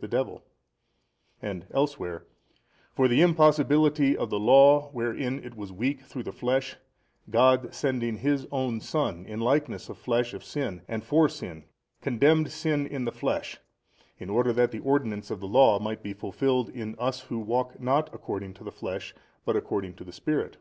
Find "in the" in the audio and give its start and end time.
12.86-13.12